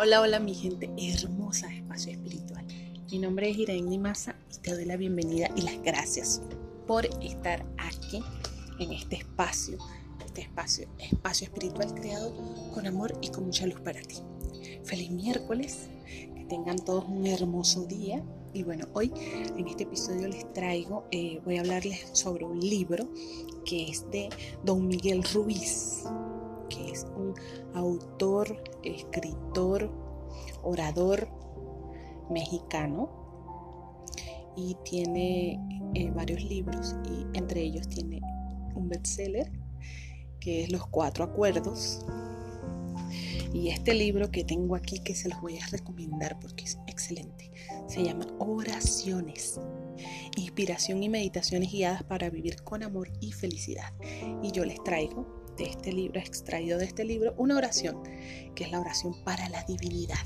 [0.00, 2.64] Hola, hola mi gente hermosa de Espacio Espiritual.
[3.10, 6.40] Mi nombre es Irene Maza y te doy la bienvenida y las gracias
[6.86, 8.22] por estar aquí
[8.78, 9.76] en este espacio,
[10.24, 12.32] este espacio, espacio espiritual creado
[12.72, 14.18] con amor y con mucha luz para ti.
[14.84, 18.22] Feliz miércoles, que tengan todos un hermoso día.
[18.54, 19.12] Y bueno, hoy
[19.56, 23.08] en este episodio les traigo, eh, voy a hablarles sobre un libro
[23.64, 24.28] que es de
[24.62, 26.04] Don Miguel Ruiz
[27.74, 29.90] autor, escritor,
[30.62, 31.28] orador
[32.30, 33.10] mexicano
[34.56, 35.60] y tiene
[35.94, 38.20] eh, varios libros y entre ellos tiene
[38.74, 39.50] un bestseller
[40.40, 42.04] que es Los Cuatro Acuerdos.
[43.52, 47.50] Y este libro que tengo aquí que se los voy a recomendar porque es excelente.
[47.86, 49.58] Se llama Oraciones.
[50.36, 53.92] Inspiración y meditaciones guiadas para vivir con amor y felicidad.
[54.42, 58.02] Y yo les traigo de este libro, extraído de este libro, una oración,
[58.54, 60.16] que es la oración para la divinidad.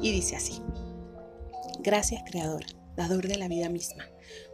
[0.00, 0.62] Y dice así,
[1.80, 2.64] gracias Creador,
[2.96, 4.08] dador de la vida misma,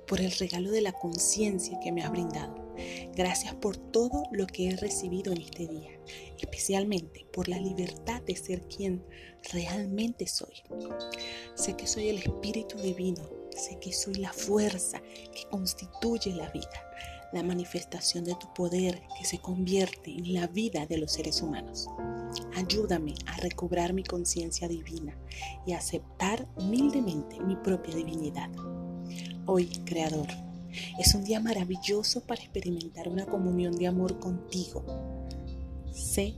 [0.07, 2.75] por el regalo de la conciencia que me has brindado.
[3.15, 5.91] Gracias por todo lo que he recibido en este día,
[6.39, 9.05] especialmente por la libertad de ser quien
[9.53, 10.63] realmente soy.
[11.55, 16.91] Sé que soy el Espíritu Divino, sé que soy la fuerza que constituye la vida
[17.33, 21.89] la manifestación de tu poder que se convierte en la vida de los seres humanos.
[22.55, 25.17] Ayúdame a recobrar mi conciencia divina
[25.67, 28.51] y aceptar humildemente mi propia divinidad.
[29.47, 30.29] Hoy, Creador,
[30.99, 34.85] es un día maravilloso para experimentar una comunión de amor contigo.
[35.93, 36.35] Sé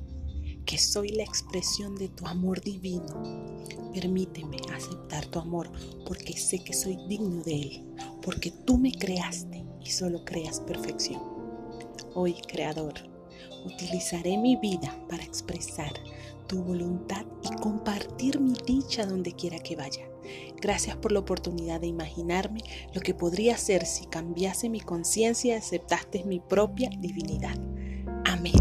[0.65, 3.23] que soy la expresión de tu amor divino.
[3.93, 5.71] Permíteme aceptar tu amor
[6.07, 11.23] porque sé que soy digno de él, porque tú me creaste y solo creas perfección.
[12.15, 12.95] Hoy, Creador,
[13.65, 15.93] utilizaré mi vida para expresar
[16.47, 20.09] tu voluntad y compartir mi dicha donde quiera que vaya.
[20.61, 22.61] Gracias por la oportunidad de imaginarme
[22.95, 27.57] lo que podría ser si cambiase mi conciencia y aceptaste mi propia divinidad.
[28.25, 28.53] Amén.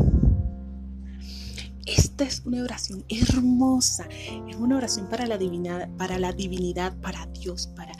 [1.85, 4.07] Esta es una oración hermosa,
[4.47, 7.91] es una oración para la divinidad, para, la divinidad, para Dios, para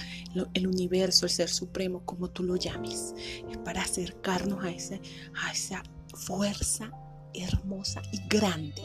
[0.53, 3.13] el universo, el ser supremo, como tú lo llames.
[3.49, 5.01] Es para acercarnos a, ese,
[5.35, 5.83] a esa
[6.13, 6.91] fuerza
[7.33, 8.81] hermosa y grande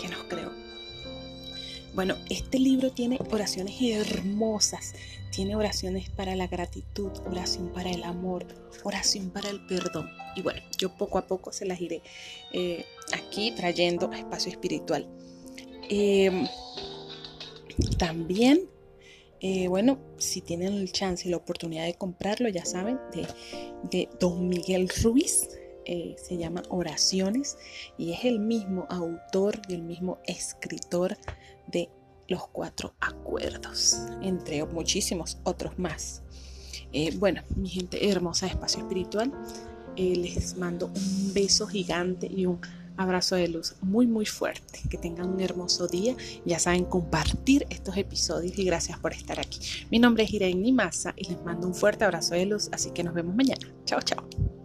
[0.00, 0.52] que nos creó.
[1.94, 4.94] Bueno, este libro tiene oraciones hermosas.
[5.32, 8.46] Tiene oraciones para la gratitud, oración para el amor,
[8.84, 10.08] oración para el perdón.
[10.36, 12.02] Y bueno, yo poco a poco se las iré
[12.52, 15.06] eh, aquí trayendo a espacio espiritual.
[15.90, 16.46] Em,
[17.98, 18.68] también,
[19.40, 22.98] eh, bueno, si tienen el chance y la oportunidad de comprarlo, ya saben,
[23.90, 25.48] de, Don Miguel Ruiz.
[25.90, 27.56] Eh, se llama Oraciones
[27.96, 31.16] y es el mismo autor y el mismo escritor
[31.66, 31.88] de
[32.26, 36.22] los cuatro acuerdos, entre muchísimos otros más.
[36.92, 39.32] Eh, bueno, mi gente hermosa de espacio espiritual,
[39.96, 42.60] les mando un beso gigante y un
[42.98, 44.80] abrazo de luz muy muy fuerte.
[44.90, 46.14] Que tengan un hermoso día.
[46.44, 49.60] Ya saben compartir estos episodios y gracias por estar aquí.
[49.90, 53.04] Mi nombre es Irene Maza y les mando un fuerte abrazo de luz, así que
[53.04, 53.66] nos vemos mañana.
[53.84, 54.57] Chao, chao.